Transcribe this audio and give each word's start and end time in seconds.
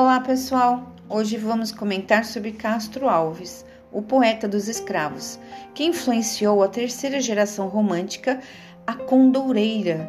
Olá 0.00 0.20
pessoal, 0.20 0.94
hoje 1.08 1.36
vamos 1.36 1.72
comentar 1.72 2.24
sobre 2.24 2.52
Castro 2.52 3.08
Alves, 3.08 3.66
o 3.90 4.00
poeta 4.00 4.46
dos 4.46 4.68
escravos, 4.68 5.40
que 5.74 5.82
influenciou 5.82 6.62
a 6.62 6.68
terceira 6.68 7.20
geração 7.20 7.66
romântica, 7.66 8.38
a 8.86 8.94
Condoureira, 8.94 10.08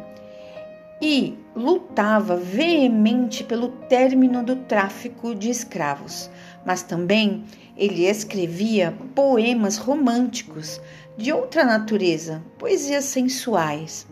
e 1.02 1.36
lutava 1.56 2.36
veemente 2.36 3.42
pelo 3.42 3.66
término 3.88 4.44
do 4.44 4.54
tráfico 4.54 5.34
de 5.34 5.50
escravos, 5.50 6.30
mas 6.64 6.84
também 6.84 7.42
ele 7.76 8.06
escrevia 8.06 8.96
poemas 9.12 9.76
românticos 9.76 10.80
de 11.16 11.32
outra 11.32 11.64
natureza, 11.64 12.40
poesias 12.60 13.06
sensuais. 13.06 14.06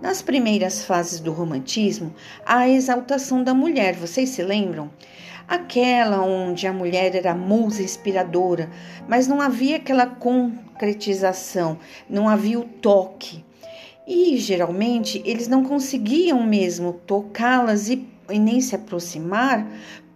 Nas 0.00 0.20
primeiras 0.20 0.84
fases 0.84 1.20
do 1.20 1.32
romantismo, 1.32 2.14
a 2.44 2.68
exaltação 2.68 3.42
da 3.42 3.54
mulher, 3.54 3.94
vocês 3.94 4.28
se 4.28 4.42
lembram? 4.42 4.90
Aquela 5.48 6.22
onde 6.22 6.66
a 6.66 6.72
mulher 6.72 7.14
era 7.14 7.34
musa 7.34 7.82
inspiradora, 7.82 8.68
mas 9.08 9.26
não 9.26 9.40
havia 9.40 9.76
aquela 9.76 10.06
concretização, 10.06 11.78
não 12.10 12.28
havia 12.28 12.60
o 12.60 12.64
toque. 12.64 13.42
E 14.06 14.36
geralmente 14.36 15.22
eles 15.24 15.48
não 15.48 15.64
conseguiam 15.64 16.42
mesmo 16.42 16.92
tocá-las 17.06 17.88
e, 17.88 18.06
e 18.30 18.38
nem 18.38 18.60
se 18.60 18.74
aproximar, 18.74 19.66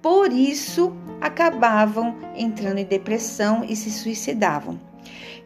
por 0.02 0.30
isso 0.30 0.94
acabavam 1.20 2.16
entrando 2.36 2.78
em 2.78 2.84
depressão 2.84 3.64
e 3.64 3.74
se 3.74 3.91
suicidavam. 3.91 4.78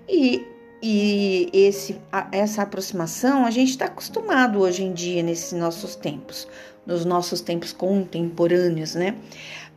E 0.08 0.53
e 0.86 1.48
esse, 1.50 1.98
essa 2.30 2.60
aproximação 2.60 3.46
a 3.46 3.50
gente 3.50 3.70
está 3.70 3.86
acostumado 3.86 4.60
hoje 4.60 4.84
em 4.84 4.92
dia, 4.92 5.22
nesses 5.22 5.58
nossos 5.58 5.96
tempos, 5.96 6.46
nos 6.84 7.06
nossos 7.06 7.40
tempos 7.40 7.72
contemporâneos, 7.72 8.94
né? 8.94 9.16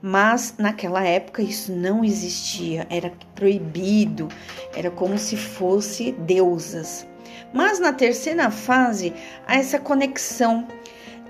Mas 0.02 0.56
naquela 0.58 1.02
época 1.06 1.42
isso 1.42 1.72
não 1.72 2.04
existia, 2.04 2.86
era 2.90 3.10
proibido, 3.34 4.28
era 4.76 4.92
como 4.92 5.18
se 5.18 5.38
fosse 5.38 6.12
deusas. 6.12 7.08
Mas 7.54 7.80
na 7.80 7.94
terceira 7.94 8.52
fase 8.52 9.14
há 9.48 9.56
essa 9.56 9.80
conexão 9.80 10.68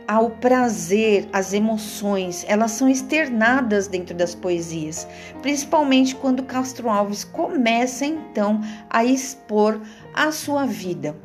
ao 0.07 0.29
prazer, 0.29 1.27
às 1.33 1.51
emoções, 1.51 2.45
elas 2.47 2.71
são 2.71 2.87
externadas 2.87 3.87
dentro 3.87 4.15
das 4.15 4.33
poesias, 4.33 5.07
principalmente 5.41 6.15
quando 6.15 6.43
Castro 6.43 6.89
Alves 6.89 7.25
começa 7.25 8.05
então 8.05 8.61
a 8.89 9.03
expor 9.03 9.81
a 10.13 10.31
sua 10.31 10.65
vida, 10.65 11.15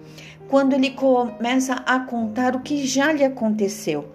quando 0.49 0.73
ele 0.73 0.91
começa 0.91 1.75
a 1.87 2.01
contar 2.01 2.57
o 2.57 2.61
que 2.61 2.85
já 2.85 3.13
lhe 3.13 3.25
aconteceu. 3.25 4.13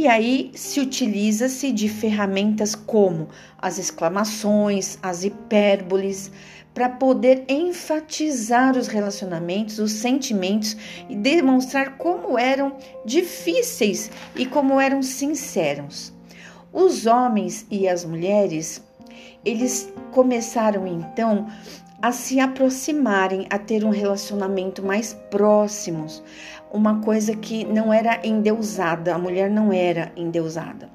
E 0.00 0.08
aí 0.08 0.50
se 0.54 0.80
utiliza-se 0.80 1.70
de 1.70 1.86
ferramentas 1.86 2.74
como 2.74 3.28
as 3.58 3.78
exclamações, 3.78 4.98
as 5.02 5.24
hipérboles, 5.24 6.32
para 6.72 6.88
poder 6.88 7.44
enfatizar 7.46 8.78
os 8.78 8.86
relacionamentos, 8.86 9.78
os 9.78 9.92
sentimentos 9.92 10.74
e 11.06 11.14
demonstrar 11.14 11.98
como 11.98 12.38
eram 12.38 12.78
difíceis 13.04 14.10
e 14.34 14.46
como 14.46 14.80
eram 14.80 15.02
sinceros. 15.02 16.14
Os 16.72 17.04
homens 17.04 17.66
e 17.70 17.86
as 17.86 18.02
mulheres, 18.02 18.82
eles 19.44 19.92
começaram 20.12 20.86
então 20.86 21.46
a 22.02 22.12
se 22.12 22.40
aproximarem, 22.40 23.46
a 23.50 23.58
ter 23.58 23.84
um 23.84 23.90
relacionamento 23.90 24.82
mais 24.82 25.12
próximos, 25.30 26.22
uma 26.72 27.00
coisa 27.00 27.34
que 27.36 27.64
não 27.64 27.92
era 27.92 28.26
endeusada, 28.26 29.14
a 29.14 29.18
mulher 29.18 29.50
não 29.50 29.72
era 29.72 30.12
endeusada. 30.16 30.88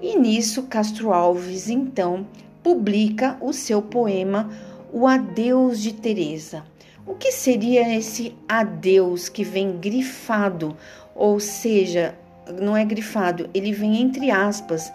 E 0.00 0.18
nisso 0.18 0.64
Castro 0.64 1.12
Alves 1.12 1.68
então 1.68 2.26
publica 2.62 3.36
o 3.40 3.52
seu 3.52 3.82
poema 3.82 4.48
o 4.92 5.06
adeus 5.06 5.80
de 5.80 5.92
Teresa. 5.92 6.64
O 7.06 7.14
que 7.14 7.32
seria 7.32 7.96
esse 7.96 8.34
adeus 8.48 9.28
que 9.28 9.42
vem 9.42 9.78
grifado, 9.78 10.76
ou 11.14 11.40
seja, 11.40 12.14
não 12.60 12.76
é 12.76 12.84
grifado, 12.84 13.48
ele 13.52 13.72
vem 13.72 14.00
entre 14.00 14.30
aspas 14.30 14.92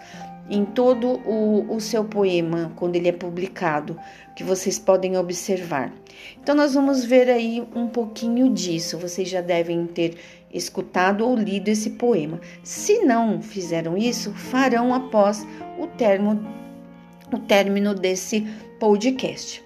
em 0.48 0.64
todo 0.64 1.20
o, 1.26 1.74
o 1.74 1.80
seu 1.80 2.04
poema, 2.04 2.72
quando 2.76 2.96
ele 2.96 3.08
é 3.08 3.12
publicado, 3.12 3.98
que 4.36 4.44
vocês 4.44 4.78
podem 4.78 5.16
observar. 5.16 5.92
Então, 6.40 6.54
nós 6.54 6.74
vamos 6.74 7.04
ver 7.04 7.28
aí 7.30 7.66
um 7.74 7.86
pouquinho 7.86 8.50
disso. 8.50 8.98
Vocês 8.98 9.28
já 9.28 9.40
devem 9.40 9.86
ter 9.86 10.16
escutado 10.52 11.26
ou 11.26 11.34
lido 11.34 11.68
esse 11.68 11.90
poema. 11.90 12.40
Se 12.62 13.00
não 13.04 13.40
fizeram 13.42 13.96
isso, 13.96 14.32
farão 14.32 14.94
após 14.94 15.46
o, 15.78 15.86
termo, 15.86 16.40
o 17.32 17.38
término 17.38 17.94
desse 17.94 18.46
podcast. 18.78 19.64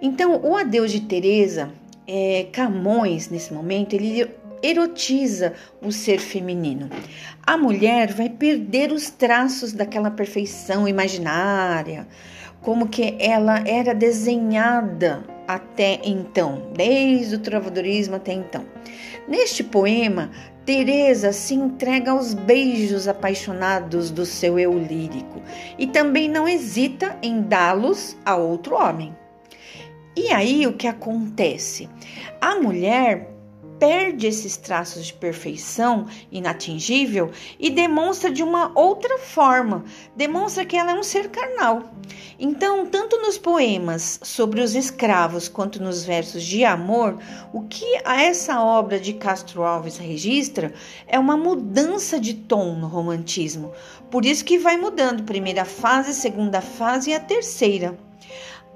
Então, 0.00 0.40
o 0.44 0.56
adeus 0.56 0.92
de 0.92 1.00
Teresa, 1.00 1.72
é, 2.06 2.46
Camões, 2.52 3.28
nesse 3.28 3.52
momento, 3.52 3.94
ele 3.94 4.28
erotiza 4.62 5.54
o 5.82 5.90
ser 5.92 6.18
feminino. 6.18 6.88
A 7.46 7.56
mulher 7.56 8.12
vai 8.12 8.28
perder 8.28 8.92
os 8.92 9.10
traços 9.10 9.72
daquela 9.72 10.10
perfeição 10.10 10.86
imaginária, 10.86 12.06
como 12.60 12.88
que 12.88 13.16
ela 13.18 13.62
era 13.66 13.94
desenhada 13.94 15.24
até 15.46 16.00
então, 16.04 16.70
desde 16.76 17.36
o 17.36 17.38
trovadorismo 17.38 18.16
até 18.16 18.32
então. 18.32 18.64
Neste 19.26 19.64
poema, 19.64 20.30
Teresa 20.66 21.32
se 21.32 21.54
entrega 21.54 22.10
aos 22.10 22.34
beijos 22.34 23.08
apaixonados 23.08 24.10
do 24.10 24.26
seu 24.26 24.58
eu 24.58 24.78
lírico 24.78 25.40
e 25.78 25.86
também 25.86 26.28
não 26.28 26.46
hesita 26.46 27.16
em 27.22 27.40
dá-los 27.40 28.14
a 28.22 28.36
outro 28.36 28.76
homem. 28.76 29.16
E 30.14 30.30
aí 30.30 30.66
o 30.66 30.74
que 30.74 30.86
acontece? 30.86 31.88
A 32.38 32.56
mulher 32.56 33.37
perde 33.78 34.26
esses 34.26 34.56
traços 34.56 35.06
de 35.06 35.14
perfeição 35.14 36.06
inatingível 36.30 37.30
e 37.58 37.70
demonstra 37.70 38.30
de 38.30 38.42
uma 38.42 38.72
outra 38.74 39.18
forma, 39.18 39.84
demonstra 40.16 40.64
que 40.64 40.76
ela 40.76 40.92
é 40.92 40.94
um 40.94 41.02
ser 41.02 41.28
carnal. 41.28 41.82
Então, 42.38 42.86
tanto 42.86 43.16
nos 43.18 43.36
poemas 43.36 44.20
sobre 44.22 44.60
os 44.60 44.74
escravos 44.74 45.48
quanto 45.48 45.82
nos 45.82 46.04
versos 46.04 46.44
de 46.44 46.64
amor, 46.64 47.18
o 47.52 47.62
que 47.62 47.84
essa 48.04 48.62
obra 48.62 49.00
de 49.00 49.12
Castro 49.14 49.62
Alves 49.62 49.96
registra 49.96 50.72
é 51.06 51.18
uma 51.18 51.36
mudança 51.36 52.20
de 52.20 52.34
tom 52.34 52.74
no 52.76 52.86
romantismo. 52.86 53.72
Por 54.10 54.24
isso 54.24 54.44
que 54.44 54.58
vai 54.58 54.76
mudando 54.76 55.24
primeira 55.24 55.64
fase, 55.64 56.14
segunda 56.14 56.60
fase 56.60 57.10
e 57.10 57.14
a 57.14 57.20
terceira. 57.20 57.98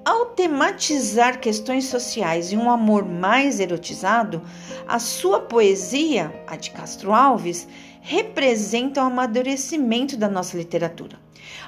Ao 0.04 0.26
tematizar 0.26 1.38
questões 1.38 1.84
sociais 1.84 2.50
e 2.50 2.56
um 2.56 2.68
amor 2.68 3.04
mais 3.04 3.60
erotizado, 3.60 4.42
a 4.88 4.98
sua 4.98 5.38
poesia, 5.38 6.42
a 6.44 6.56
de 6.56 6.72
Castro 6.72 7.12
Alves, 7.12 7.68
representa 8.00 9.00
o 9.00 9.06
amadurecimento 9.06 10.16
da 10.16 10.28
nossa 10.28 10.56
literatura. 10.56 11.20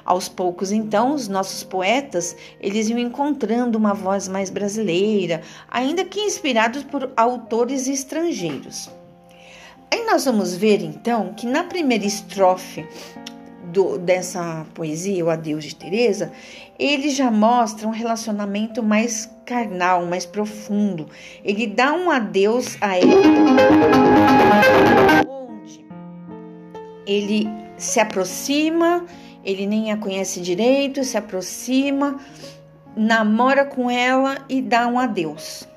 Aos 0.03 0.27
poucos, 0.27 0.73
então, 0.73 1.13
os 1.13 1.29
nossos 1.29 1.63
poetas, 1.63 2.35
eles 2.59 2.89
iam 2.89 2.99
encontrando 2.99 3.77
uma 3.77 3.93
voz 3.93 4.27
mais 4.27 4.49
brasileira, 4.49 5.41
ainda 5.69 6.03
que 6.03 6.19
inspirados 6.19 6.83
por 6.83 7.09
autores 7.15 7.87
estrangeiros. 7.87 8.89
Aí 9.89 10.05
nós 10.05 10.25
vamos 10.25 10.53
ver, 10.55 10.81
então, 10.81 11.33
que 11.33 11.45
na 11.45 11.63
primeira 11.63 12.05
estrofe 12.05 12.85
do, 13.75 13.97
dessa 13.97 14.65
poesia, 14.73 15.25
O 15.25 15.29
Adeus 15.29 15.65
de 15.65 15.75
Teresa, 15.75 16.31
ele 16.79 17.09
já 17.09 17.29
mostra 17.29 17.85
um 17.85 17.91
relacionamento 17.91 18.81
mais 18.81 19.29
carnal, 19.45 20.05
mais 20.05 20.25
profundo. 20.25 21.09
Ele 21.43 21.67
dá 21.67 21.93
um 21.93 22.09
adeus 22.09 22.77
a 22.79 22.97
ela, 22.97 23.21
onde 25.27 25.85
ele 27.05 27.49
se 27.77 27.99
aproxima, 27.99 29.05
ele 29.43 29.67
nem 29.67 29.91
a 29.91 29.97
conhece 29.97 30.39
direito, 30.39 31.03
se 31.03 31.17
aproxima, 31.17 32.17
namora 32.95 33.65
com 33.65 33.91
ela 33.91 34.37
e 34.47 34.61
dá 34.61 34.87
um 34.87 34.97
adeus. 34.97 35.67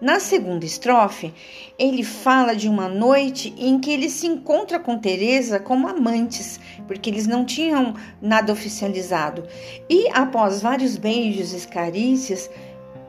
Na 0.00 0.18
segunda 0.18 0.66
estrofe, 0.66 1.32
ele 1.78 2.02
fala 2.02 2.54
de 2.54 2.68
uma 2.68 2.88
noite 2.88 3.54
em 3.56 3.78
que 3.78 3.90
ele 3.90 4.10
se 4.10 4.26
encontra 4.26 4.78
com 4.78 4.98
Teresa 4.98 5.58
como 5.58 5.88
amantes, 5.88 6.60
porque 6.86 7.10
eles 7.10 7.26
não 7.26 7.44
tinham 7.44 7.94
nada 8.20 8.52
oficializado. 8.52 9.44
E 9.88 10.08
após 10.12 10.62
vários 10.62 10.96
beijos 10.96 11.52
e 11.52 11.68
carícias, 11.68 12.50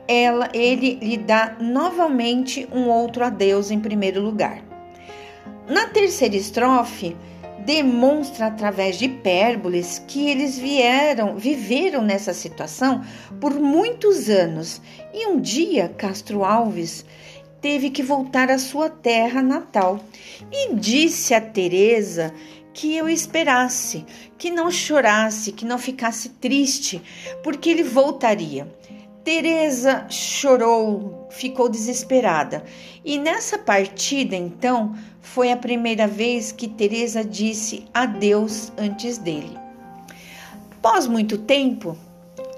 ela, 0.08 0.48
ele 0.52 0.98
lhe 1.02 1.16
dá 1.16 1.56
novamente 1.60 2.68
um 2.72 2.88
outro 2.88 3.24
adeus 3.24 3.70
em 3.70 3.80
primeiro 3.80 4.22
lugar. 4.22 4.62
Na 5.68 5.86
terceira 5.88 6.36
estrofe, 6.36 7.16
demonstra 7.64 8.46
através 8.46 8.96
de 8.96 9.06
hipérboles 9.06 10.02
que 10.06 10.30
eles 10.30 10.56
vieram, 10.56 11.36
viveram 11.36 12.02
nessa 12.02 12.32
situação 12.32 13.02
por 13.40 13.52
muitos 13.54 14.30
anos 14.30 14.80
e 15.12 15.26
um 15.26 15.40
dia 15.40 15.88
Castro 15.88 16.44
Alves 16.44 17.04
teve 17.60 17.90
que 17.90 18.04
voltar 18.04 18.48
à 18.48 18.58
sua 18.58 18.88
terra 18.88 19.42
natal 19.42 19.98
e 20.52 20.74
disse 20.76 21.34
a 21.34 21.40
Teresa 21.40 22.32
que 22.76 22.94
eu 22.94 23.08
esperasse, 23.08 24.04
que 24.36 24.50
não 24.50 24.70
chorasse, 24.70 25.50
que 25.50 25.64
não 25.64 25.78
ficasse 25.78 26.28
triste, 26.28 27.00
porque 27.42 27.70
ele 27.70 27.82
voltaria. 27.82 28.70
Teresa 29.24 30.04
chorou, 30.10 31.26
ficou 31.30 31.70
desesperada. 31.70 32.62
E 33.02 33.18
nessa 33.18 33.56
partida, 33.56 34.36
então, 34.36 34.94
foi 35.22 35.50
a 35.50 35.56
primeira 35.56 36.06
vez 36.06 36.52
que 36.52 36.68
Teresa 36.68 37.24
disse 37.24 37.86
adeus 37.94 38.70
antes 38.76 39.16
dele. 39.16 39.56
Após 40.72 41.06
muito 41.06 41.38
tempo, 41.38 41.96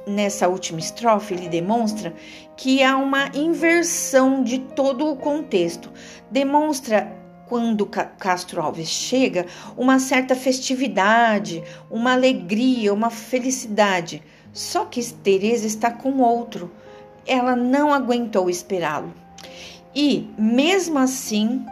nessa 0.05 0.49
última 0.49 0.81
estrofe, 0.81 1.35
ele 1.35 1.49
demonstra 1.49 2.13
que 2.57 2.83
há 2.83 2.97
uma 2.97 3.31
inversão 3.37 4.43
de 4.43 4.59
todo 4.59 5.07
o 5.07 5.15
contexto. 5.15 5.93
Demonstra 6.29 7.18
quando 7.49 7.87
Castro 7.87 8.61
Alves 8.61 8.89
chega, 8.89 9.47
uma 9.77 9.99
certa 9.99 10.35
festividade, 10.35 11.63
uma 11.91 12.13
alegria, 12.13 12.93
uma 12.93 13.11
felicidade. 13.11 14.23
Só 14.53 14.85
que 14.85 15.05
Teresa 15.15 15.67
está 15.67 15.91
com 15.91 16.19
outro. 16.19 16.71
Ela 17.27 17.57
não 17.57 17.93
aguentou 17.93 18.51
esperá-lo. 18.51 19.13
E 19.95 20.29
mesmo 20.39 20.99
assim, 20.99 21.65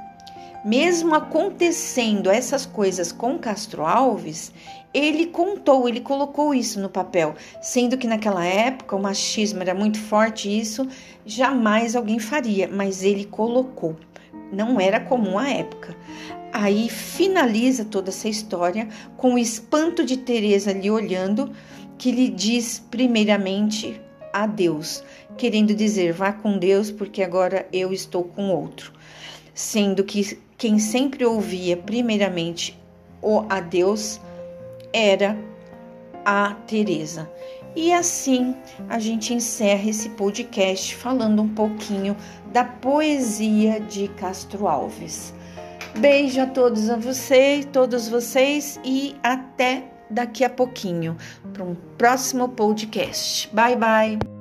mesmo 0.64 1.14
acontecendo 1.14 2.30
essas 2.30 2.66
coisas 2.66 3.12
com 3.12 3.38
Castro 3.38 3.84
Alves, 3.84 4.52
ele 4.92 5.26
contou, 5.26 5.88
ele 5.88 6.00
colocou 6.00 6.54
isso 6.54 6.80
no 6.80 6.88
papel, 6.88 7.34
sendo 7.60 7.98
que 7.98 8.06
naquela 8.06 8.44
época 8.44 8.96
o 8.96 9.02
machismo 9.02 9.60
era 9.60 9.74
muito 9.74 9.98
forte 9.98 10.48
e 10.48 10.58
isso 10.58 10.88
jamais 11.24 11.94
alguém 11.94 12.18
faria, 12.18 12.66
mas 12.66 13.02
ele 13.02 13.26
colocou. 13.26 13.94
Não 14.52 14.80
era 14.80 15.00
comum 15.00 15.38
à 15.38 15.48
época. 15.48 15.96
Aí 16.52 16.88
finaliza 16.88 17.84
toda 17.84 18.10
essa 18.10 18.28
história 18.28 18.88
com 19.16 19.34
o 19.34 19.38
espanto 19.38 20.04
de 20.04 20.16
Teresa 20.16 20.72
lhe 20.72 20.90
olhando, 20.90 21.50
que 21.98 22.10
lhe 22.10 22.28
diz 22.28 22.82
primeiramente 22.90 24.00
adeus, 24.32 25.02
querendo 25.36 25.74
dizer 25.74 26.12
vá 26.12 26.32
com 26.32 26.58
Deus, 26.58 26.90
porque 26.90 27.22
agora 27.22 27.66
eu 27.72 27.92
estou 27.92 28.24
com 28.24 28.50
outro. 28.50 28.92
Sendo 29.54 30.04
que 30.04 30.38
quem 30.56 30.78
sempre 30.78 31.24
ouvia 31.24 31.76
primeiramente 31.76 32.78
o 33.22 33.44
adeus 33.48 34.20
era 34.92 35.36
a 36.24 36.54
Teresa. 36.66 37.30
E 37.76 37.92
assim 37.92 38.56
a 38.88 38.98
gente 38.98 39.34
encerra 39.34 39.90
esse 39.90 40.08
podcast 40.10 40.96
falando 40.96 41.42
um 41.42 41.48
pouquinho 41.48 42.16
da 42.50 42.64
poesia 42.64 43.78
de 43.78 44.08
Castro 44.08 44.66
Alves. 44.66 45.34
Beijo 45.98 46.40
a 46.40 46.46
todos 46.46 46.88
a 46.88 46.96
você, 46.96 47.62
todos 47.72 48.08
vocês 48.08 48.80
e 48.82 49.14
até 49.22 49.84
daqui 50.10 50.42
a 50.42 50.50
pouquinho 50.50 51.16
para 51.52 51.64
um 51.64 51.74
próximo 51.98 52.48
podcast. 52.48 53.48
Bye 53.52 53.76
bye. 53.76 54.35